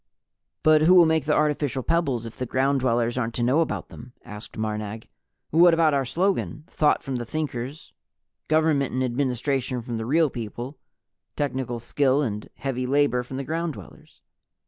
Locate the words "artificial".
1.35-1.83